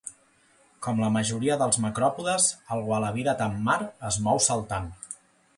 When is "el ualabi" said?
2.77-3.29